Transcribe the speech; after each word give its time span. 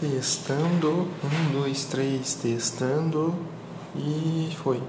Testando. 0.00 1.08
Um, 1.22 1.52
dois, 1.52 1.84
três, 1.84 2.34
testando. 2.34 3.34
E 3.94 4.56
foi. 4.56 4.82